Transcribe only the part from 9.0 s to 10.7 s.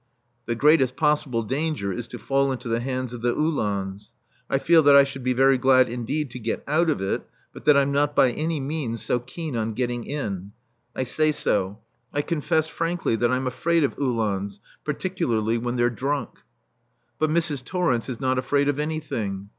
so keen on getting in.